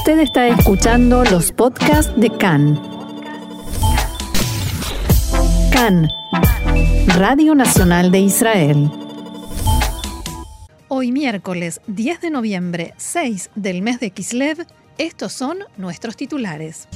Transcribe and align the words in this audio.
Usted 0.00 0.20
está 0.20 0.48
escuchando 0.48 1.24
los 1.24 1.52
podcasts 1.52 2.10
de 2.18 2.30
CAN. 2.30 2.80
CAN, 5.70 6.08
Radio 7.18 7.54
Nacional 7.54 8.10
de 8.10 8.20
Israel. 8.20 8.90
Hoy 10.88 11.12
miércoles 11.12 11.82
10 11.86 12.22
de 12.22 12.30
noviembre, 12.30 12.94
6 12.96 13.50
del 13.54 13.82
mes 13.82 14.00
de 14.00 14.10
Kislev, 14.10 14.66
estos 14.96 15.34
son 15.34 15.58
nuestros 15.76 16.16
titulares. 16.16 16.88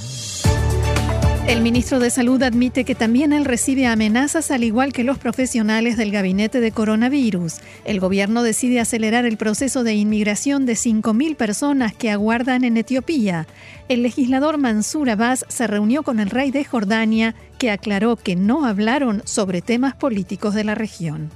El 1.46 1.60
ministro 1.60 1.98
de 1.98 2.08
Salud 2.08 2.42
admite 2.42 2.84
que 2.84 2.94
también 2.94 3.34
él 3.34 3.44
recibe 3.44 3.86
amenazas 3.86 4.50
al 4.50 4.64
igual 4.64 4.94
que 4.94 5.04
los 5.04 5.18
profesionales 5.18 5.98
del 5.98 6.10
gabinete 6.10 6.58
de 6.58 6.72
coronavirus. 6.72 7.56
El 7.84 8.00
gobierno 8.00 8.42
decide 8.42 8.80
acelerar 8.80 9.26
el 9.26 9.36
proceso 9.36 9.84
de 9.84 9.92
inmigración 9.92 10.64
de 10.64 10.72
5.000 10.72 11.36
personas 11.36 11.92
que 11.92 12.10
aguardan 12.10 12.64
en 12.64 12.78
Etiopía. 12.78 13.46
El 13.90 14.02
legislador 14.02 14.56
Mansur 14.56 15.10
Abbas 15.10 15.44
se 15.48 15.66
reunió 15.66 16.02
con 16.02 16.18
el 16.18 16.30
rey 16.30 16.50
de 16.50 16.64
Jordania, 16.64 17.34
que 17.58 17.70
aclaró 17.70 18.16
que 18.16 18.36
no 18.36 18.64
hablaron 18.64 19.20
sobre 19.26 19.60
temas 19.60 19.94
políticos 19.94 20.54
de 20.54 20.64
la 20.64 20.74
región. 20.74 21.30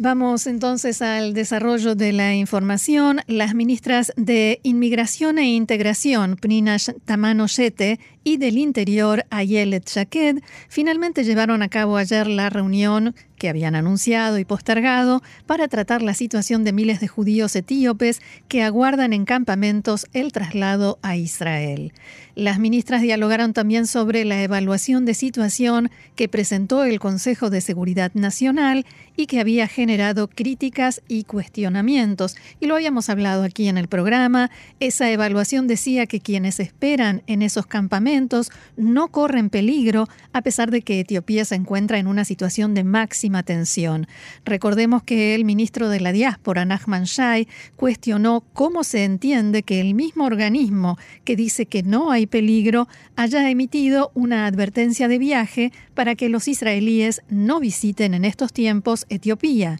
Vamos 0.00 0.46
entonces 0.46 1.02
al 1.02 1.34
desarrollo 1.34 1.96
de 1.96 2.12
la 2.12 2.32
información. 2.32 3.20
Las 3.26 3.56
ministras 3.56 4.12
de 4.16 4.60
Inmigración 4.62 5.38
e 5.38 5.56
Integración, 5.56 6.36
Prinash 6.36 6.90
Tamanoyete, 7.04 7.98
y 8.22 8.36
del 8.36 8.58
Interior, 8.58 9.24
Ayelet 9.30 9.88
Shaked, 9.88 10.36
finalmente 10.68 11.24
llevaron 11.24 11.62
a 11.62 11.68
cabo 11.68 11.96
ayer 11.96 12.28
la 12.28 12.48
reunión 12.48 13.16
que 13.38 13.48
habían 13.48 13.74
anunciado 13.74 14.38
y 14.38 14.44
postergado 14.44 15.22
para 15.46 15.68
tratar 15.68 16.02
la 16.02 16.14
situación 16.14 16.64
de 16.64 16.72
miles 16.72 17.00
de 17.00 17.08
judíos 17.08 17.54
etíopes 17.56 18.20
que 18.48 18.62
aguardan 18.62 19.12
en 19.12 19.24
campamentos 19.24 20.06
el 20.12 20.32
traslado 20.32 20.98
a 21.02 21.16
Israel. 21.16 21.92
Las 22.34 22.58
ministras 22.60 23.02
dialogaron 23.02 23.52
también 23.52 23.86
sobre 23.86 24.24
la 24.24 24.40
evaluación 24.42 25.04
de 25.04 25.14
situación 25.14 25.90
que 26.14 26.28
presentó 26.28 26.84
el 26.84 27.00
Consejo 27.00 27.50
de 27.50 27.60
Seguridad 27.60 28.12
Nacional 28.14 28.86
y 29.16 29.26
que 29.26 29.40
había 29.40 29.66
generado 29.66 30.28
críticas 30.28 31.02
y 31.08 31.24
cuestionamientos. 31.24 32.36
Y 32.60 32.66
lo 32.66 32.76
habíamos 32.76 33.08
hablado 33.08 33.42
aquí 33.42 33.66
en 33.66 33.76
el 33.76 33.88
programa. 33.88 34.50
Esa 34.78 35.10
evaluación 35.10 35.66
decía 35.66 36.06
que 36.06 36.20
quienes 36.20 36.60
esperan 36.60 37.22
en 37.26 37.42
esos 37.42 37.66
campamentos 37.66 38.52
no 38.76 39.08
corren 39.08 39.50
peligro 39.50 40.08
a 40.32 40.42
pesar 40.42 40.70
de 40.70 40.82
que 40.82 41.00
Etiopía 41.00 41.44
se 41.44 41.56
encuentra 41.56 41.98
en 41.98 42.06
una 42.06 42.24
situación 42.24 42.74
de 42.74 42.84
máxima 42.84 43.27
tensión. 43.42 44.06
Recordemos 44.44 45.02
que 45.02 45.34
el 45.34 45.44
ministro 45.44 45.88
de 45.88 46.00
la 46.00 46.12
diáspora, 46.12 46.64
Nachman 46.64 47.04
Shai, 47.04 47.48
cuestionó 47.76 48.42
cómo 48.52 48.84
se 48.84 49.04
entiende 49.04 49.62
que 49.62 49.80
el 49.80 49.94
mismo 49.94 50.24
organismo 50.24 50.98
que 51.24 51.36
dice 51.36 51.66
que 51.66 51.82
no 51.82 52.10
hay 52.10 52.26
peligro 52.26 52.88
haya 53.16 53.48
emitido 53.50 54.10
una 54.14 54.46
advertencia 54.46 55.08
de 55.08 55.18
viaje 55.18 55.72
para 55.94 56.14
que 56.14 56.28
los 56.28 56.48
israelíes 56.48 57.22
no 57.28 57.60
visiten 57.60 58.14
en 58.14 58.24
estos 58.24 58.52
tiempos 58.52 59.06
Etiopía. 59.08 59.78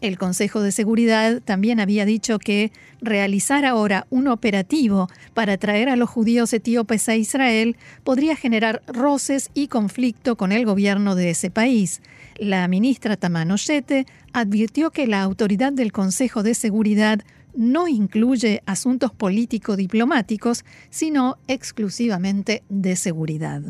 El 0.00 0.16
Consejo 0.16 0.60
de 0.60 0.70
Seguridad 0.70 1.42
también 1.42 1.80
había 1.80 2.04
dicho 2.04 2.38
que 2.38 2.70
realizar 3.00 3.64
ahora 3.64 4.06
un 4.10 4.28
operativo 4.28 5.08
para 5.34 5.56
traer 5.58 5.88
a 5.88 5.96
los 5.96 6.08
judíos 6.08 6.52
etíopes 6.52 7.08
a 7.08 7.16
Israel 7.16 7.76
podría 8.04 8.36
generar 8.36 8.82
roces 8.86 9.50
y 9.54 9.66
conflicto 9.66 10.36
con 10.36 10.52
el 10.52 10.64
gobierno 10.64 11.16
de 11.16 11.30
ese 11.30 11.50
país. 11.50 12.00
La 12.38 12.68
ministra 12.68 13.16
Tamano 13.16 13.56
Shete 13.56 14.06
advirtió 14.32 14.92
que 14.92 15.08
la 15.08 15.22
autoridad 15.22 15.72
del 15.72 15.90
Consejo 15.90 16.44
de 16.44 16.54
Seguridad 16.54 17.20
no 17.56 17.88
incluye 17.88 18.62
asuntos 18.66 19.12
político-diplomáticos, 19.12 20.64
sino 20.90 21.38
exclusivamente 21.48 22.62
de 22.68 22.94
seguridad. 22.94 23.62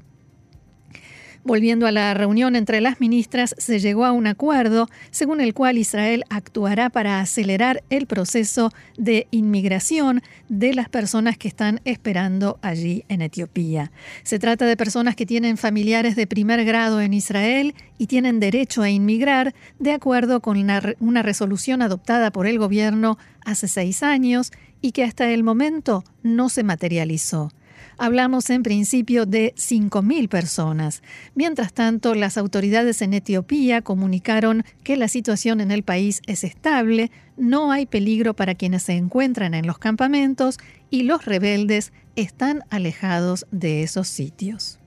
Volviendo 1.49 1.87
a 1.87 1.93
la 1.93 2.13
reunión 2.13 2.57
entre 2.57 2.83
las 2.83 3.01
ministras, 3.01 3.55
se 3.57 3.79
llegó 3.79 4.05
a 4.05 4.13
un 4.13 4.27
acuerdo 4.27 4.87
según 5.11 5.41
el 5.41 5.55
cual 5.55 5.79
Israel 5.79 6.25
actuará 6.29 6.91
para 6.91 7.21
acelerar 7.21 7.83
el 7.89 8.07
proceso 8.07 8.71
de 8.99 9.29
inmigración 9.31 10.21
de 10.51 10.75
las 10.75 10.91
personas 10.91 11.39
que 11.39 11.49
están 11.49 11.81
esperando 11.87 12.59
allí 12.61 13.07
en 13.09 13.23
Etiopía. 13.23 13.93
Se 14.25 14.39
trata 14.39 14.67
de 14.67 14.77
personas 14.77 15.17
que 15.17 15.25
tienen 15.25 15.57
familiares 15.57 16.17
de 16.17 16.27
primer 16.27 16.67
grado 16.67 17.01
en 17.01 17.15
Israel 17.15 17.75
y 17.97 18.09
tienen 18.09 18.41
derecho 18.41 18.83
a 18.83 18.91
inmigrar 18.91 19.55
de 19.79 19.93
acuerdo 19.93 20.41
con 20.41 20.59
una, 20.59 21.23
resolución 21.23 21.81
adoptada 21.81 22.31
por 22.31 22.47
el 22.47 22.59
gobierno 22.59 23.17
hace 23.43 23.69
seis 23.69 24.03
años 24.03 24.53
y 24.83 24.93
que 24.93 25.03
hasta 25.03 25.31
el 25.31 25.45
momento 25.45 26.05
no 26.23 26.51
se 26.51 26.63
materializó. 26.63 27.51
Hablamos 28.01 28.49
en 28.51 28.63
principio 28.63 29.27
de 29.27 29.53
5.000 29.57 30.29
personas. 30.29 31.03
Mientras 31.35 31.73
tanto, 31.73 32.15
las 32.15 32.39
autoridades 32.39 33.03
en 33.03 33.13
Etiopía 33.13 33.83
comunicaron 33.83 34.65
que 34.85 34.97
la 34.97 35.09
situación 35.09 35.61
en 35.61 35.73
el 35.73 35.83
país 35.83 36.23
es 36.29 36.45
estable, 36.45 37.11
no 37.37 37.73
hay 37.73 37.87
peligro 37.87 38.35
para 38.35 38.55
quienes 38.55 38.85
se 38.85 38.93
encuentran 38.93 39.53
en 39.53 39.67
los 39.67 39.79
campamentos 39.79 40.59
y 40.91 41.03
los 41.03 41.25
rebeldes 41.25 41.93
están 42.15 42.63
alejados 42.71 43.47
de 43.51 43.83
esos 43.83 44.07
sitios. 44.07 44.78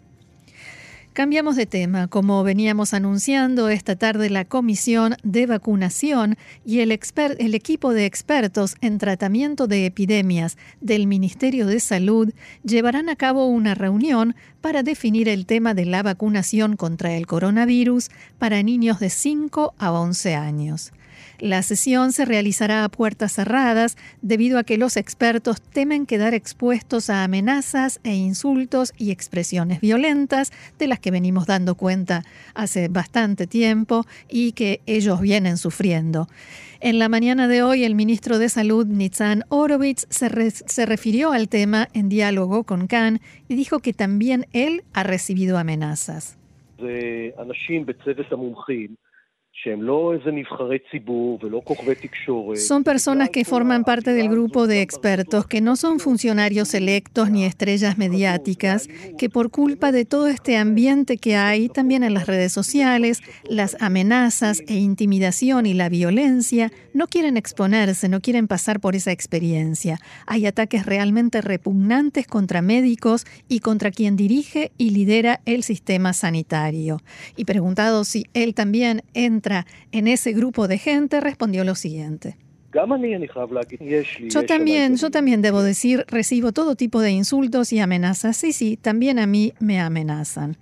Cambiamos 1.13 1.57
de 1.57 1.65
tema. 1.65 2.07
Como 2.07 2.41
veníamos 2.41 2.93
anunciando 2.93 3.67
esta 3.67 3.97
tarde, 3.97 4.29
la 4.29 4.45
Comisión 4.45 5.17
de 5.23 5.45
Vacunación 5.45 6.37
y 6.65 6.79
el, 6.79 6.91
equipo 6.91 7.93
de 7.93 8.05
expertos 8.05 8.75
en 8.79 8.97
tratamiento 8.97 9.67
de 9.67 9.85
epidemias 9.85 10.57
del 10.79 11.07
Ministerio 11.07 11.67
de 11.67 11.81
Salud 11.81 12.31
llevarán 12.63 13.09
a 13.09 13.17
cabo 13.17 13.47
una 13.47 13.75
reunión 13.75 14.37
para 14.61 14.83
definir 14.83 15.27
el 15.27 15.45
tema 15.45 15.73
de 15.73 15.83
la 15.83 16.01
vacunación 16.01 16.77
contra 16.77 17.13
el 17.17 17.27
coronavirus 17.27 18.07
para 18.39 18.63
niños 18.63 19.01
de 19.01 19.09
5 19.09 19.73
a 19.77 19.91
11 19.91 20.35
años. 20.35 20.93
La 21.39 21.61
sesión 21.63 22.11
se 22.13 22.25
realizará 22.25 22.83
a 22.83 22.89
puertas 22.89 23.33
cerradas 23.33 23.97
debido 24.21 24.59
a 24.59 24.63
que 24.63 24.77
los 24.77 24.97
expertos 24.97 25.61
temen 25.61 26.05
quedar 26.05 26.33
expuestos 26.33 27.09
a 27.09 27.23
amenazas 27.23 27.99
e 28.03 28.13
insultos 28.13 28.93
y 28.97 29.11
expresiones 29.11 29.81
violentas 29.81 30.51
de 30.77 30.87
las 30.87 30.99
que 30.99 31.11
venimos 31.11 31.47
dando 31.47 31.75
cuenta 31.75 32.23
hace 32.53 32.87
bastante 32.87 33.47
tiempo 33.47 34.05
y 34.29 34.51
que 34.53 34.81
ellos 34.85 35.21
vienen 35.21 35.57
sufriendo. 35.57 36.27
En 36.79 36.97
la 36.97 37.09
mañana 37.09 37.47
de 37.47 37.61
hoy, 37.61 37.83
el 37.83 37.93
ministro 37.93 38.39
de 38.39 38.49
Salud, 38.49 38.87
Nitzan 38.87 39.43
Orovitz, 39.49 40.07
se, 40.09 40.49
se 40.51 40.85
refirió 40.87 41.31
al 41.31 41.47
tema 41.47 41.87
en 41.93 42.09
diálogo 42.09 42.63
con 42.63 42.87
Khan 42.87 43.19
y 43.47 43.55
dijo 43.55 43.79
que 43.79 43.93
también 43.93 44.47
él 44.51 44.83
ha 44.93 45.03
recibido 45.03 45.59
amenazas. 45.59 46.39
Son 52.55 52.83
personas 52.83 53.29
que 53.29 53.45
forman 53.45 53.83
parte 53.83 54.13
del 54.13 54.29
grupo 54.29 54.65
de 54.65 54.81
expertos, 54.81 55.45
que 55.45 55.61
no 55.61 55.75
son 55.75 55.99
funcionarios 55.99 56.73
electos 56.73 57.29
ni 57.29 57.43
estrellas 57.43 57.97
mediáticas, 57.97 58.87
que 59.17 59.29
por 59.29 59.51
culpa 59.51 59.91
de 59.91 60.05
todo 60.05 60.27
este 60.27 60.57
ambiente 60.57 61.17
que 61.17 61.35
hay 61.35 61.67
también 61.67 62.03
en 62.03 62.13
las 62.13 62.27
redes 62.27 62.53
sociales, 62.53 63.21
las 63.43 63.75
amenazas 63.81 64.63
e 64.67 64.75
intimidación 64.75 65.65
y 65.65 65.73
la 65.73 65.89
violencia, 65.89 66.71
no 66.93 67.07
quieren 67.07 67.37
exponerse, 67.37 68.07
no 68.09 68.21
quieren 68.21 68.47
pasar 68.47 68.79
por 68.79 68.95
esa 68.95 69.11
experiencia. 69.11 69.99
Hay 70.25 70.45
ataques 70.45 70.85
realmente 70.85 71.41
repugnantes 71.41 72.25
contra 72.25 72.61
médicos 72.61 73.25
y 73.47 73.59
contra 73.59 73.91
quien 73.91 74.15
dirige 74.15 74.71
y 74.77 74.91
lidera 74.91 75.41
el 75.45 75.63
sistema 75.63 76.13
sanitario. 76.13 77.01
Y 77.35 77.45
preguntado 77.45 78.05
si 78.05 78.25
él 78.33 78.55
también 78.55 79.03
entra 79.13 79.40
en 79.91 80.07
ese 80.07 80.33
grupo 80.33 80.67
de 80.67 80.77
gente, 80.77 81.19
respondió 81.21 81.63
lo 81.63 81.75
siguiente. 81.75 82.37
Yo 84.29 84.45
también, 84.45 84.95
yo 84.95 85.11
también 85.11 85.41
debo 85.41 85.61
decir, 85.61 86.05
recibo 86.07 86.53
todo 86.53 86.75
tipo 86.75 87.01
de 87.01 87.11
insultos 87.11 87.73
y 87.73 87.79
amenazas. 87.79 88.37
Sí, 88.37 88.53
sí, 88.53 88.77
también 88.77 89.19
a 89.19 89.27
mí 89.27 89.53
me 89.59 89.79
amenazan. 89.81 90.57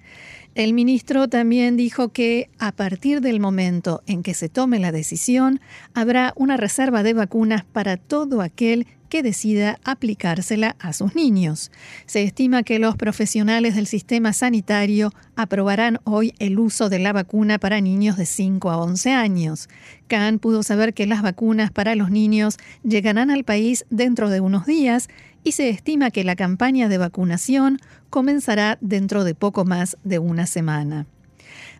El 0.55 0.73
ministro 0.73 1.27
también 1.27 1.77
dijo 1.77 2.09
que 2.09 2.49
a 2.57 2.71
partir 2.71 3.21
del 3.21 3.39
momento 3.39 4.01
en 4.07 4.23
que 4.23 4.33
se 4.33 4.49
tome 4.49 4.79
la 4.79 4.91
decisión, 4.91 5.61
habrá 5.93 6.33
una 6.35 6.57
reserva 6.57 7.03
de 7.03 7.13
vacunas 7.13 7.63
para 7.63 7.97
todo 7.97 8.41
aquel 8.41 8.87
que 9.09 9.23
decida 9.23 9.79
aplicársela 9.83 10.75
a 10.79 10.93
sus 10.93 11.15
niños. 11.15 11.71
Se 12.05 12.23
estima 12.23 12.63
que 12.63 12.79
los 12.79 12.95
profesionales 12.95 13.75
del 13.75 13.87
sistema 13.87 14.31
sanitario 14.33 15.11
aprobarán 15.35 15.99
hoy 16.03 16.33
el 16.39 16.59
uso 16.59 16.89
de 16.89 16.99
la 16.99 17.11
vacuna 17.11 17.59
para 17.59 17.81
niños 17.81 18.17
de 18.17 18.25
5 18.25 18.69
a 18.69 18.77
11 18.77 19.11
años. 19.11 19.67
Khan 20.07 20.39
pudo 20.39 20.63
saber 20.63 20.93
que 20.93 21.07
las 21.07 21.21
vacunas 21.21 21.71
para 21.71 21.95
los 21.95 22.11
niños 22.11 22.57
llegarán 22.83 23.31
al 23.31 23.43
país 23.43 23.85
dentro 23.89 24.29
de 24.29 24.39
unos 24.39 24.65
días 24.65 25.09
y 25.43 25.53
se 25.53 25.69
estima 25.69 26.11
que 26.11 26.23
la 26.23 26.35
campaña 26.35 26.89
de 26.89 26.97
vacunación 26.97 27.79
comenzará 28.09 28.77
dentro 28.81 29.23
de 29.23 29.35
poco 29.35 29.65
más 29.65 29.97
de 30.03 30.19
una 30.19 30.45
semana. 30.45 31.07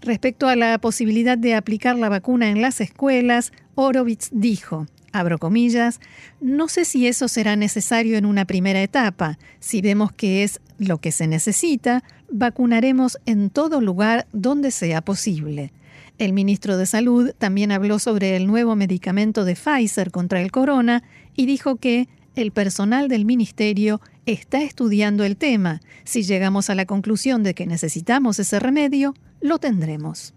Respecto 0.01 0.47
a 0.47 0.55
la 0.55 0.77
posibilidad 0.79 1.37
de 1.37 1.55
aplicar 1.55 1.97
la 1.97 2.09
vacuna 2.09 2.49
en 2.49 2.61
las 2.61 2.79
escuelas, 2.81 3.51
Orovitz 3.75 4.29
dijo, 4.31 4.87
abro 5.11 5.37
comillas, 5.37 5.99
no 6.41 6.67
sé 6.67 6.85
si 6.85 7.07
eso 7.07 7.27
será 7.27 7.55
necesario 7.55 8.17
en 8.17 8.25
una 8.25 8.45
primera 8.45 8.81
etapa. 8.81 9.37
Si 9.59 9.81
vemos 9.81 10.11
que 10.11 10.43
es 10.43 10.59
lo 10.77 10.97
que 10.99 11.11
se 11.11 11.27
necesita, 11.27 12.03
vacunaremos 12.31 13.17
en 13.25 13.49
todo 13.49 13.81
lugar 13.81 14.27
donde 14.31 14.71
sea 14.71 15.01
posible. 15.01 15.71
El 16.17 16.33
ministro 16.33 16.77
de 16.77 16.85
Salud 16.85 17.31
también 17.37 17.71
habló 17.71 17.97
sobre 17.97 18.35
el 18.35 18.45
nuevo 18.45 18.75
medicamento 18.75 19.45
de 19.45 19.55
Pfizer 19.55 20.11
contra 20.11 20.41
el 20.41 20.51
corona 20.51 21.03
y 21.35 21.45
dijo 21.45 21.77
que 21.77 22.09
el 22.35 22.51
personal 22.51 23.07
del 23.07 23.25
ministerio 23.25 24.01
está 24.25 24.61
estudiando 24.61 25.23
el 25.23 25.37
tema. 25.37 25.81
Si 26.03 26.23
llegamos 26.23 26.69
a 26.69 26.75
la 26.75 26.85
conclusión 26.85 27.43
de 27.43 27.53
que 27.53 27.65
necesitamos 27.65 28.39
ese 28.39 28.59
remedio, 28.59 29.13
lo 29.41 29.59
tendremos. 29.59 30.33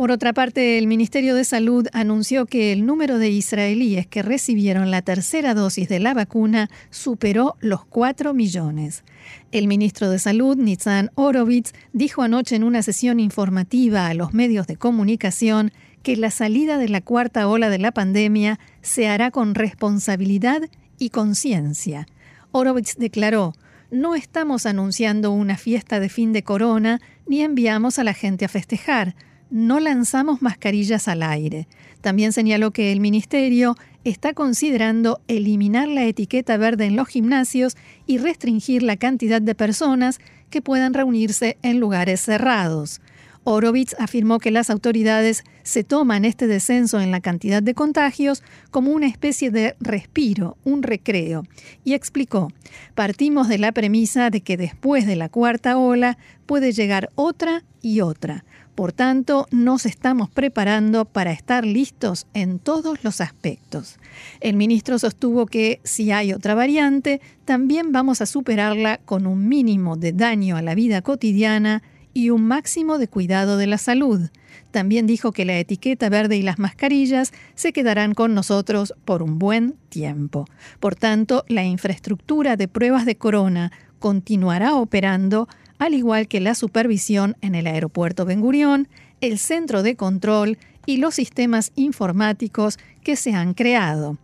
Por 0.00 0.12
otra 0.12 0.32
parte, 0.32 0.78
el 0.78 0.86
Ministerio 0.86 1.34
de 1.34 1.44
Salud 1.44 1.86
anunció 1.92 2.46
que 2.46 2.72
el 2.72 2.86
número 2.86 3.18
de 3.18 3.28
israelíes 3.28 4.06
que 4.06 4.22
recibieron 4.22 4.90
la 4.90 5.02
tercera 5.02 5.52
dosis 5.52 5.90
de 5.90 6.00
la 6.00 6.14
vacuna 6.14 6.70
superó 6.88 7.56
los 7.60 7.84
4 7.84 8.32
millones. 8.32 9.04
El 9.52 9.66
ministro 9.66 10.08
de 10.08 10.18
Salud, 10.18 10.56
Nitzan 10.56 11.10
Orovitz, 11.16 11.74
dijo 11.92 12.22
anoche 12.22 12.56
en 12.56 12.64
una 12.64 12.80
sesión 12.80 13.20
informativa 13.20 14.06
a 14.06 14.14
los 14.14 14.32
medios 14.32 14.66
de 14.66 14.76
comunicación 14.76 15.70
que 16.02 16.16
la 16.16 16.30
salida 16.30 16.78
de 16.78 16.88
la 16.88 17.02
cuarta 17.02 17.46
ola 17.46 17.68
de 17.68 17.78
la 17.78 17.92
pandemia 17.92 18.58
se 18.80 19.06
hará 19.06 19.30
con 19.30 19.54
responsabilidad 19.54 20.62
y 20.98 21.10
conciencia. 21.10 22.06
Orovitz 22.52 22.96
declaró, 22.96 23.52
no 23.90 24.14
estamos 24.14 24.64
anunciando 24.64 25.30
una 25.30 25.58
fiesta 25.58 26.00
de 26.00 26.08
fin 26.08 26.32
de 26.32 26.42
corona 26.42 27.02
ni 27.26 27.42
enviamos 27.42 27.98
a 27.98 28.04
la 28.04 28.14
gente 28.14 28.46
a 28.46 28.48
festejar 28.48 29.14
no 29.50 29.80
lanzamos 29.80 30.42
mascarillas 30.42 31.08
al 31.08 31.22
aire. 31.22 31.68
También 32.00 32.32
señaló 32.32 32.70
que 32.70 32.92
el 32.92 33.00
Ministerio 33.00 33.76
está 34.04 34.32
considerando 34.32 35.20
eliminar 35.28 35.88
la 35.88 36.04
etiqueta 36.04 36.56
verde 36.56 36.86
en 36.86 36.96
los 36.96 37.08
gimnasios 37.08 37.76
y 38.06 38.18
restringir 38.18 38.82
la 38.82 38.96
cantidad 38.96 39.42
de 39.42 39.54
personas 39.54 40.18
que 40.48 40.62
puedan 40.62 40.94
reunirse 40.94 41.58
en 41.62 41.78
lugares 41.80 42.20
cerrados. 42.20 43.00
Orovitz 43.44 43.94
afirmó 43.98 44.38
que 44.38 44.50
las 44.50 44.68
autoridades 44.68 45.44
se 45.62 45.82
toman 45.82 46.24
este 46.26 46.46
descenso 46.46 47.00
en 47.00 47.10
la 47.10 47.20
cantidad 47.20 47.62
de 47.62 47.74
contagios 47.74 48.42
como 48.70 48.92
una 48.92 49.06
especie 49.06 49.50
de 49.50 49.76
respiro, 49.80 50.58
un 50.64 50.82
recreo, 50.82 51.44
y 51.82 51.94
explicó, 51.94 52.52
partimos 52.94 53.48
de 53.48 53.58
la 53.58 53.72
premisa 53.72 54.28
de 54.28 54.42
que 54.42 54.58
después 54.58 55.06
de 55.06 55.16
la 55.16 55.30
cuarta 55.30 55.78
ola 55.78 56.18
puede 56.44 56.72
llegar 56.72 57.10
otra 57.14 57.64
y 57.80 58.02
otra. 58.02 58.44
Por 58.74 58.92
tanto, 58.92 59.46
nos 59.50 59.84
estamos 59.84 60.30
preparando 60.30 61.04
para 61.04 61.32
estar 61.32 61.66
listos 61.66 62.26
en 62.34 62.58
todos 62.58 63.04
los 63.04 63.20
aspectos. 63.20 63.98
El 64.40 64.56
ministro 64.56 64.98
sostuvo 64.98 65.46
que 65.46 65.80
si 65.84 66.12
hay 66.12 66.32
otra 66.32 66.54
variante, 66.54 67.20
también 67.44 67.92
vamos 67.92 68.20
a 68.20 68.26
superarla 68.26 68.98
con 68.98 69.26
un 69.26 69.48
mínimo 69.48 69.96
de 69.96 70.12
daño 70.12 70.56
a 70.56 70.62
la 70.62 70.74
vida 70.74 71.02
cotidiana 71.02 71.82
y 72.14 72.30
un 72.30 72.44
máximo 72.44 72.98
de 72.98 73.08
cuidado 73.08 73.56
de 73.56 73.66
la 73.66 73.78
salud. 73.78 74.30
También 74.70 75.06
dijo 75.06 75.32
que 75.32 75.44
la 75.44 75.58
etiqueta 75.58 76.08
verde 76.08 76.36
y 76.36 76.42
las 76.42 76.58
mascarillas 76.58 77.32
se 77.54 77.72
quedarán 77.72 78.14
con 78.14 78.34
nosotros 78.34 78.94
por 79.04 79.22
un 79.22 79.38
buen 79.38 79.74
tiempo. 79.88 80.46
Por 80.78 80.94
tanto, 80.94 81.44
la 81.48 81.64
infraestructura 81.64 82.56
de 82.56 82.68
pruebas 82.68 83.04
de 83.04 83.16
corona 83.16 83.72
continuará 83.98 84.74
operando 84.74 85.48
al 85.80 85.94
igual 85.94 86.28
que 86.28 86.40
la 86.40 86.54
supervisión 86.54 87.36
en 87.40 87.54
el 87.56 87.66
aeropuerto 87.66 88.26
Ben 88.26 88.40
Gurión, 88.40 88.86
el 89.22 89.38
centro 89.38 89.82
de 89.82 89.96
control 89.96 90.58
y 90.84 90.98
los 90.98 91.14
sistemas 91.14 91.72
informáticos 91.74 92.78
que 93.02 93.16
se 93.16 93.32
han 93.32 93.54
creado. 93.54 94.18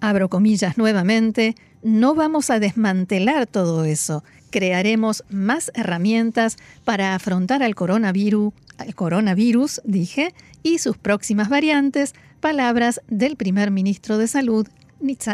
Abro 0.00 0.28
comillas 0.28 0.76
nuevamente, 0.76 1.56
no 1.82 2.14
vamos 2.14 2.50
a 2.50 2.60
desmantelar 2.60 3.46
todo 3.46 3.84
eso, 3.84 4.22
crearemos 4.50 5.24
más 5.30 5.72
herramientas 5.74 6.56
para 6.84 7.14
afrontar 7.14 7.62
al 7.62 7.74
coronavirus, 7.74 8.52
al 8.76 8.94
coronavirus, 8.94 9.80
dije, 9.84 10.34
y 10.62 10.78
sus 10.78 10.98
próximas 10.98 11.48
variantes, 11.48 12.14
palabras 12.40 13.00
del 13.08 13.36
primer 13.36 13.70
ministro 13.70 14.18
de 14.18 14.28
Salud, 14.28 14.68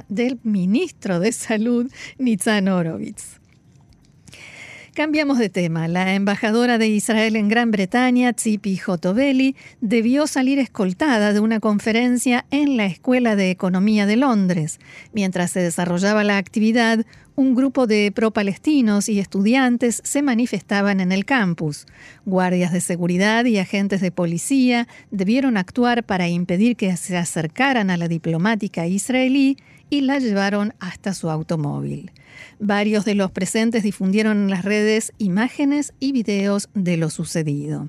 del 0.09 0.39
ministro 0.45 1.19
de 1.19 1.33
Salud, 1.33 1.91
Nitzan 2.19 2.69
Horowitz. 2.69 3.44
Cambiamos 4.95 5.39
de 5.39 5.49
tema. 5.49 5.89
La 5.89 6.15
embajadora 6.15 6.79
de 6.79 6.87
Israel 6.87 7.35
en 7.35 7.49
Gran 7.49 7.73
Bretaña, 7.73 8.33
Tzipi 8.33 8.79
Hotobelli, 8.79 9.57
debió 9.81 10.29
salir 10.29 10.61
escoltada 10.61 11.33
de 11.33 11.41
una 11.41 11.59
conferencia 11.59 12.47
en 12.53 12.77
la 12.77 12.87
Escuela 12.87 13.35
de 13.35 13.51
Economía 13.51 14.07
de 14.07 14.15
Londres. 14.15 14.79
Mientras 15.13 15.51
se 15.51 15.59
desarrollaba 15.59 16.23
la 16.23 16.39
actividad, 16.39 17.05
un 17.35 17.57
grupo 17.57 17.89
de 17.89 18.13
pro-palestinos 18.15 19.09
y 19.09 19.19
estudiantes 19.19 20.01
se 20.05 20.23
manifestaban 20.23 21.01
en 21.01 21.11
el 21.11 21.25
campus. 21.25 21.87
Guardias 22.25 22.73
de 22.73 22.81
seguridad 22.81 23.47
y 23.47 23.59
agentes 23.59 24.01
de 24.01 24.13
policía 24.13 24.87
debieron 25.11 25.57
actuar 25.57 26.05
para 26.05 26.29
impedir 26.29 26.77
que 26.77 26.97
se 26.97 27.17
acercaran 27.17 27.91
a 27.91 27.97
la 27.97 28.07
diplomática 28.07 28.87
israelí 28.87 29.57
y 29.95 30.01
la 30.01 30.19
llevaron 30.19 30.75
hasta 30.81 31.15
su 31.15 31.31
automóvil. 31.31 32.11
Varios 32.59 33.05
de 33.05 33.15
los 33.15 33.31
presentes 33.31 33.85
difundieron 33.85 34.39
en 34.39 34.51
las 34.51 34.65
redes 34.65 35.13
imágenes 35.19 35.95
y 36.01 36.11
videos 36.11 36.69
de 36.75 36.97
lo 36.97 37.11
sucedido. 37.11 37.89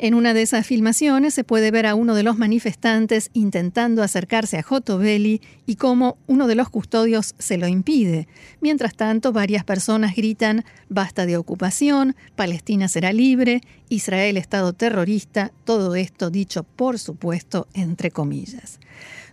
En 0.00 0.14
una 0.14 0.32
de 0.32 0.42
esas 0.42 0.64
filmaciones 0.64 1.34
se 1.34 1.42
puede 1.42 1.72
ver 1.72 1.84
a 1.84 1.96
uno 1.96 2.14
de 2.14 2.22
los 2.22 2.38
manifestantes 2.38 3.30
intentando 3.32 4.04
acercarse 4.04 4.56
a 4.56 4.62
Jotobelli 4.62 5.40
y 5.66 5.74
cómo 5.74 6.18
uno 6.28 6.46
de 6.46 6.54
los 6.54 6.70
custodios 6.70 7.34
se 7.38 7.58
lo 7.58 7.66
impide. 7.66 8.28
Mientras 8.60 8.94
tanto, 8.94 9.32
varias 9.32 9.64
personas 9.64 10.14
gritan 10.14 10.64
basta 10.88 11.26
de 11.26 11.36
ocupación, 11.36 12.14
Palestina 12.36 12.86
será 12.86 13.12
libre, 13.12 13.60
Israel 13.88 14.36
Estado 14.36 14.72
terrorista, 14.72 15.50
todo 15.64 15.96
esto 15.96 16.30
dicho 16.30 16.62
por 16.62 17.00
supuesto 17.00 17.66
entre 17.74 18.12
comillas. 18.12 18.78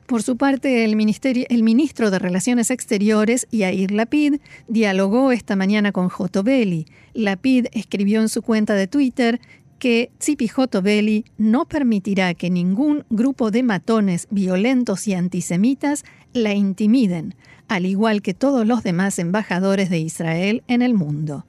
Por 0.07 0.21
su 0.21 0.37
parte, 0.37 0.85
el, 0.85 0.95
ministro 0.95 2.11
de 2.11 2.19
Relaciones 2.19 2.69
Exteriores, 2.69 3.47
Yair 3.51 3.89
Lapid, 3.89 4.35
dialogó 4.67 5.31
esta 5.31 5.55
mañana 5.55 5.91
con 5.91 6.09
Jotobelli. 6.09 6.85
Lapid 7.15 7.67
escribió 7.71 8.21
en 8.21 8.29
su 8.29 8.43
cuenta 8.43 8.75
de 8.75 8.85
Twitter 8.85 9.41
que 9.79 10.11
Tzipi 10.19 10.47
Jotobelli 10.47 11.25
no 11.37 11.65
permitirá 11.65 12.33
que 12.33 12.49
ningún 12.49 13.05
grupo 13.09 13.51
de 13.51 13.63
matones 13.63 14.27
violentos 14.31 15.07
y 15.07 15.13
antisemitas 15.13 16.05
la 16.33 16.53
intimiden, 16.53 17.35
al 17.67 17.85
igual 17.85 18.21
que 18.21 18.33
todos 18.33 18.65
los 18.65 18.83
demás 18.83 19.19
embajadores 19.19 19.89
de 19.89 19.99
Israel 19.99 20.63
en 20.67 20.81
el 20.81 20.93
mundo. 20.93 21.45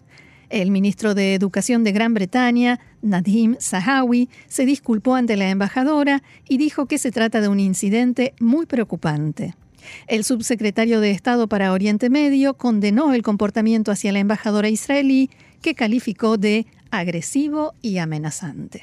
El 0.48 0.70
ministro 0.70 1.14
de 1.14 1.34
Educación 1.34 1.82
de 1.82 1.92
Gran 1.92 2.14
Bretaña, 2.14 2.78
Nadim 3.02 3.56
Sahawi, 3.58 4.28
se 4.46 4.64
disculpó 4.64 5.16
ante 5.16 5.36
la 5.36 5.50
embajadora 5.50 6.22
y 6.48 6.56
dijo 6.58 6.86
que 6.86 6.98
se 6.98 7.10
trata 7.10 7.40
de 7.40 7.48
un 7.48 7.58
incidente 7.58 8.32
muy 8.38 8.66
preocupante. 8.66 9.54
El 10.06 10.24
subsecretario 10.24 11.00
de 11.00 11.10
Estado 11.10 11.48
para 11.48 11.72
Oriente 11.72 12.10
Medio 12.10 12.54
condenó 12.54 13.12
el 13.12 13.22
comportamiento 13.22 13.90
hacia 13.90 14.12
la 14.12 14.20
embajadora 14.20 14.68
israelí, 14.68 15.30
que 15.62 15.74
calificó 15.74 16.38
de 16.38 16.66
agresivo 16.90 17.74
y 17.82 17.98
amenazante. 17.98 18.82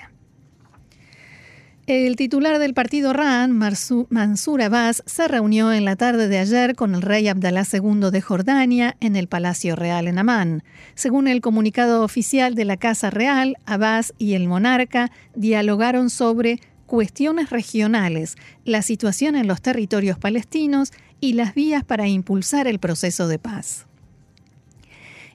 El 1.86 2.16
titular 2.16 2.60
del 2.60 2.74
partido 2.74 3.12
RAN, 3.12 3.52
Mansur 3.52 4.62
Abbas, 4.62 5.04
se 5.06 5.28
reunió 5.28 5.74
en 5.74 5.84
la 5.84 5.98
tarde 5.98 6.30
de 6.30 6.40
ayer 6.40 6.76
con 6.76 6.96
el 6.96 7.02
rey 7.02 7.28
Abdalá 7.28 7.66
II 7.70 8.10
de 8.10 8.22
Jordania 8.22 8.96
en 9.02 9.18
el 9.18 9.28
Palacio 9.28 9.76
Real 9.76 10.08
en 10.08 10.18
Amán. 10.18 10.64
Según 10.96 11.28
el 11.28 11.42
comunicado 11.42 12.06
oficial 12.06 12.56
de 12.56 12.64
la 12.64 12.78
Casa 12.78 13.10
Real, 13.10 13.58
Abbas 13.66 14.14
y 14.18 14.36
el 14.36 14.48
monarca 14.48 15.12
dialogaron 15.36 16.10
sobre 16.10 16.62
cuestiones 16.86 17.50
regionales, 17.50 18.38
la 18.64 18.82
situación 18.82 19.36
en 19.36 19.48
los 19.48 19.62
territorios 19.62 20.18
palestinos 20.18 20.94
y 21.20 21.34
las 21.34 21.54
vías 21.54 21.84
para 21.84 22.08
impulsar 22.08 22.66
el 22.66 22.80
proceso 22.80 23.28
de 23.28 23.40
paz. 23.40 23.88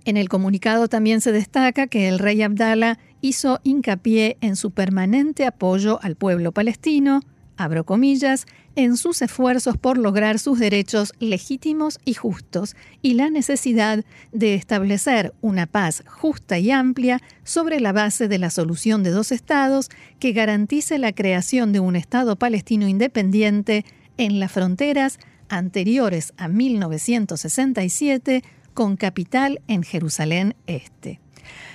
En 0.08 0.16
el 0.16 0.30
comunicado 0.30 0.88
también 0.88 1.20
se 1.20 1.32
destaca 1.32 1.86
que 1.86 2.08
el 2.08 2.18
rey 2.18 2.40
Abdala 2.40 2.98
hizo 3.20 3.60
hincapié 3.62 4.38
en 4.40 4.56
su 4.56 4.70
permanente 4.70 5.44
apoyo 5.44 6.00
al 6.02 6.16
pueblo 6.16 6.50
palestino, 6.50 7.20
abro 7.58 7.84
comillas, 7.84 8.46
en 8.74 8.96
sus 8.96 9.20
esfuerzos 9.20 9.76
por 9.76 9.98
lograr 9.98 10.38
sus 10.38 10.60
derechos 10.60 11.12
legítimos 11.18 11.98
y 12.06 12.14
justos 12.14 12.74
y 13.02 13.12
la 13.14 13.28
necesidad 13.28 14.02
de 14.32 14.54
establecer 14.54 15.34
una 15.42 15.66
paz 15.66 16.02
justa 16.06 16.58
y 16.58 16.70
amplia 16.70 17.20
sobre 17.44 17.78
la 17.78 17.92
base 17.92 18.28
de 18.28 18.38
la 18.38 18.48
solución 18.48 19.02
de 19.02 19.10
dos 19.10 19.30
estados 19.30 19.90
que 20.20 20.32
garantice 20.32 20.98
la 20.98 21.12
creación 21.12 21.70
de 21.70 21.80
un 21.80 21.96
Estado 21.96 22.36
palestino 22.36 22.88
independiente 22.88 23.84
en 24.16 24.40
las 24.40 24.52
fronteras 24.52 25.18
anteriores 25.50 26.32
a 26.38 26.48
1967 26.48 28.42
con 28.78 28.96
capital 28.96 29.60
en 29.66 29.82
Jerusalén 29.82 30.54
Este. 30.68 31.18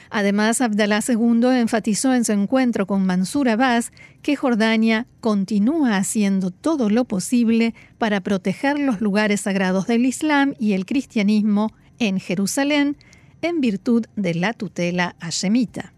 Además, 0.09 0.61
Abdalá 0.61 1.01
II 1.05 1.47
enfatizó 1.47 2.13
en 2.13 2.23
su 2.23 2.31
encuentro 2.31 2.87
con 2.87 3.05
Mansur 3.05 3.49
Abbas 3.49 3.91
que 4.21 4.37
Jordania 4.37 5.05
continúa 5.19 5.97
haciendo 5.97 6.49
todo 6.49 6.89
lo 6.89 7.03
posible 7.03 7.73
para 7.97 8.21
proteger 8.21 8.79
los 8.79 9.01
lugares 9.01 9.41
sagrados 9.41 9.85
del 9.85 10.05
Islam 10.05 10.53
y 10.59 10.71
el 10.71 10.85
cristianismo 10.85 11.73
en 11.99 12.21
Jerusalén 12.21 12.95
en 13.41 13.59
virtud 13.59 14.05
de 14.15 14.35
la 14.35 14.53
tutela 14.53 15.17
hashemita. 15.19 15.91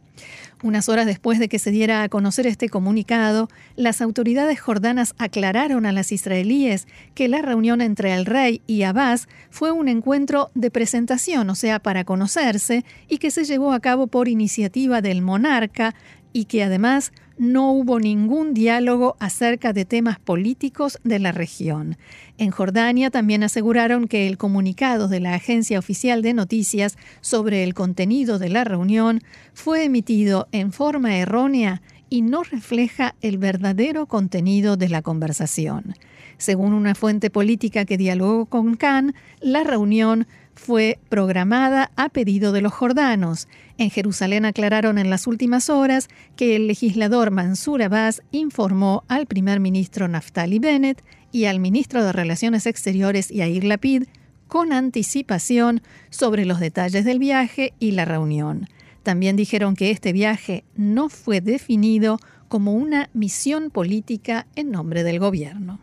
Unas 0.64 0.90
horas 0.90 1.06
después 1.06 1.38
de 1.38 1.50
que 1.50 1.60
se 1.60 1.72
diera 1.72 2.02
a 2.02 2.10
conocer 2.10 2.48
este 2.48 2.70
comunicado, 2.70 3.50
las 3.76 4.02
autoridades 4.02 4.60
jordanas 4.60 5.14
aclararon 5.18 5.86
a 5.86 5.92
las 5.92 6.12
israelíes 6.12 6.88
que 7.14 7.28
la 7.28 7.42
reunión 7.42 7.82
entre 7.82 8.14
el 8.14 8.26
rey 8.26 8.62
y 8.66 8.84
Abbas 8.84 9.28
fue 9.50 9.72
un 9.72 9.90
encuentro 9.90 10.52
de 10.56 10.72
presentación, 10.72 11.50
o 11.50 11.56
sea, 11.56 11.80
para 11.80 12.06
conocerse, 12.06 12.86
y 13.10 13.18
que 13.18 13.32
se 13.32 13.44
llevó 13.44 13.74
a 13.74 13.80
cabo 13.80 14.08
por 14.08 14.28
iniciativa 14.28 15.02
del 15.02 15.22
monarca 15.22 15.94
y 16.36 16.46
que 16.46 16.66
además 16.66 17.14
no 17.38 17.72
hubo 17.72 17.98
ningún 17.98 18.54
diálogo 18.54 19.16
acerca 19.22 19.72
de 19.72 19.86
temas 19.86 20.20
políticos 20.20 21.00
de 21.06 21.20
la 21.20 21.32
región. 21.32 21.96
En 22.38 22.52
Jordania 22.52 23.10
también 23.10 23.42
aseguraron 23.42 24.10
que 24.10 24.28
el 24.28 24.38
comunicado 24.38 25.08
de 25.08 25.22
la 25.22 25.34
Agencia 25.34 25.80
Oficial 25.80 26.22
de 26.22 26.34
Noticias 26.34 26.98
sobre 27.22 27.64
el 27.64 27.74
contenido 27.74 28.38
de 28.38 28.50
la 28.50 28.66
reunión 28.66 29.22
fue 29.54 29.86
emitido 29.86 30.50
en 30.52 30.74
forma 30.74 31.16
errónea 31.16 31.82
y 32.10 32.22
no 32.22 32.44
refleja 32.44 33.16
el 33.22 33.38
verdadero 33.38 34.06
contenido 34.06 34.76
de 34.76 34.90
la 34.90 35.02
conversación. 35.02 35.96
Según 36.38 36.74
una 36.74 36.96
fuente 36.96 37.30
política 37.30 37.86
que 37.86 37.98
dialogó 37.98 38.46
con 38.48 38.76
Khan, 38.76 39.16
la 39.40 39.64
reunión 39.64 40.28
fue 40.56 40.98
programada 41.10 41.92
a 41.96 42.10
pedido 42.10 42.52
de 42.52 42.62
los 42.62 42.74
jordanos. 42.74 43.48
En 43.78 43.90
Jerusalén 43.90 44.46
aclararon 44.46 44.98
en 44.98 45.10
las 45.10 45.28
últimas 45.28 45.70
horas 45.70 46.08
que 46.36 46.56
el 46.56 46.68
legislador 46.68 47.32
Mansur 47.32 47.84
Abbas 47.84 48.24
informó 48.32 49.04
al 49.08 49.28
primer 49.28 49.60
ministro 49.60 50.08
Naftali 50.08 50.60
Bennett 50.60 51.04
y 51.32 51.46
al 51.46 51.60
ministro 51.60 52.04
de 52.04 52.14
Relaciones 52.14 52.66
Exteriores 52.66 53.30
Yair 53.30 53.66
Lapid 53.66 54.04
con 54.48 54.74
anticipación 54.74 55.82
sobre 56.10 56.46
los 56.46 56.60
detalles 56.60 57.04
del 57.06 57.20
viaje 57.20 57.74
y 57.80 57.92
la 57.92 58.06
reunión. 58.06 58.68
También 59.04 59.36
dijeron 59.36 59.76
que 59.76 59.92
este 59.92 60.14
viaje 60.14 60.64
no 60.76 61.10
fue 61.10 61.42
definido 61.42 62.18
como 62.48 62.74
una 62.74 63.10
misión 63.14 63.70
política 63.70 64.48
en 64.56 64.72
nombre 64.72 65.04
del 65.04 65.20
gobierno. 65.20 65.80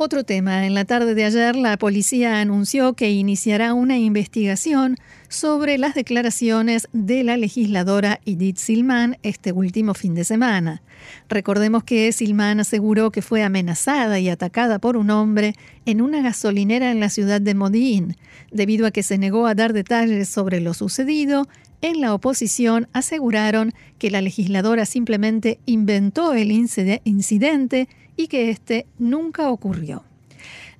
Otro 0.00 0.22
tema. 0.22 0.64
En 0.64 0.74
la 0.74 0.84
tarde 0.84 1.16
de 1.16 1.24
ayer, 1.24 1.56
la 1.56 1.76
policía 1.76 2.40
anunció 2.40 2.92
que 2.92 3.10
iniciará 3.10 3.74
una 3.74 3.98
investigación 3.98 4.94
sobre 5.28 5.76
las 5.76 5.96
declaraciones 5.96 6.86
de 6.92 7.24
la 7.24 7.36
legisladora 7.36 8.20
Edith 8.24 8.58
Silman 8.58 9.18
este 9.24 9.50
último 9.50 9.94
fin 9.94 10.14
de 10.14 10.22
semana. 10.22 10.82
Recordemos 11.28 11.82
que 11.82 12.12
Silman 12.12 12.60
aseguró 12.60 13.10
que 13.10 13.22
fue 13.22 13.42
amenazada 13.42 14.20
y 14.20 14.28
atacada 14.28 14.78
por 14.78 14.96
un 14.96 15.10
hombre 15.10 15.56
en 15.84 16.00
una 16.00 16.22
gasolinera 16.22 16.92
en 16.92 17.00
la 17.00 17.08
ciudad 17.08 17.40
de 17.40 17.56
Modi'in. 17.56 18.16
Debido 18.52 18.86
a 18.86 18.92
que 18.92 19.02
se 19.02 19.18
negó 19.18 19.48
a 19.48 19.56
dar 19.56 19.72
detalles 19.72 20.28
sobre 20.28 20.60
lo 20.60 20.74
sucedido, 20.74 21.48
en 21.80 22.00
la 22.00 22.14
oposición 22.14 22.86
aseguraron 22.92 23.72
que 23.98 24.12
la 24.12 24.22
legisladora 24.22 24.86
simplemente 24.86 25.58
inventó 25.66 26.34
el 26.34 26.52
incidente 26.52 27.88
y 28.18 28.26
que 28.26 28.50
este 28.50 28.84
nunca 28.98 29.48
ocurrió. 29.48 30.04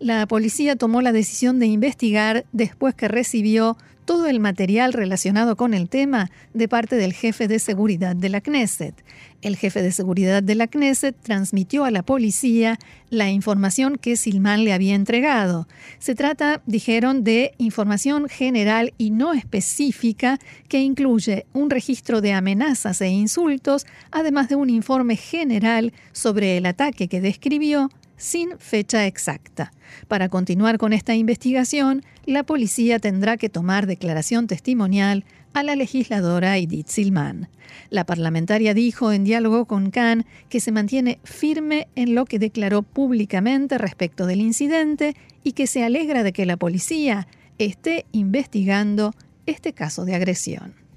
La 0.00 0.26
policía 0.26 0.76
tomó 0.76 1.00
la 1.00 1.12
decisión 1.12 1.58
de 1.58 1.66
investigar 1.66 2.44
después 2.52 2.94
que 2.94 3.08
recibió 3.08 3.78
todo 4.08 4.26
el 4.26 4.40
material 4.40 4.94
relacionado 4.94 5.54
con 5.54 5.74
el 5.74 5.90
tema 5.90 6.30
de 6.54 6.66
parte 6.66 6.96
del 6.96 7.12
jefe 7.12 7.46
de 7.46 7.58
seguridad 7.58 8.16
de 8.16 8.30
la 8.30 8.40
Knesset. 8.40 8.94
El 9.42 9.54
jefe 9.54 9.82
de 9.82 9.92
seguridad 9.92 10.42
de 10.42 10.54
la 10.54 10.66
Knesset 10.66 11.14
transmitió 11.20 11.84
a 11.84 11.90
la 11.90 12.02
policía 12.02 12.78
la 13.10 13.30
información 13.30 13.98
que 13.98 14.16
Silman 14.16 14.64
le 14.64 14.72
había 14.72 14.94
entregado. 14.94 15.68
Se 15.98 16.14
trata, 16.14 16.62
dijeron, 16.64 17.22
de 17.22 17.52
información 17.58 18.30
general 18.30 18.94
y 18.96 19.10
no 19.10 19.34
específica 19.34 20.38
que 20.68 20.80
incluye 20.80 21.44
un 21.52 21.68
registro 21.68 22.22
de 22.22 22.32
amenazas 22.32 23.02
e 23.02 23.08
insultos, 23.08 23.84
además 24.10 24.48
de 24.48 24.56
un 24.56 24.70
informe 24.70 25.16
general 25.16 25.92
sobre 26.12 26.56
el 26.56 26.64
ataque 26.64 27.08
que 27.08 27.20
describió 27.20 27.90
sin 28.18 28.58
fecha 28.58 29.06
exacta. 29.06 29.72
Para 30.06 30.28
continuar 30.28 30.76
con 30.76 30.92
esta 30.92 31.14
investigación, 31.14 32.02
la 32.26 32.42
policía 32.42 32.98
tendrá 32.98 33.38
que 33.38 33.48
tomar 33.48 33.86
declaración 33.86 34.46
testimonial 34.46 35.24
a 35.54 35.62
la 35.62 35.76
legisladora 35.76 36.58
Edith 36.58 36.88
Silman. 36.88 37.48
La 37.90 38.04
parlamentaria 38.04 38.74
dijo 38.74 39.12
en 39.12 39.24
diálogo 39.24 39.64
con 39.64 39.90
Khan 39.90 40.26
que 40.50 40.60
se 40.60 40.72
mantiene 40.72 41.18
firme 41.24 41.88
en 41.94 42.14
lo 42.14 42.26
que 42.26 42.38
declaró 42.38 42.82
públicamente 42.82 43.78
respecto 43.78 44.26
del 44.26 44.40
incidente 44.40 45.14
y 45.42 45.52
que 45.52 45.66
se 45.66 45.84
alegra 45.84 46.22
de 46.22 46.32
que 46.32 46.44
la 46.44 46.56
policía 46.56 47.28
esté 47.56 48.04
investigando 48.12 49.14
este 49.46 49.72
caso 49.72 50.04
de 50.04 50.14
agresión. 50.14 50.87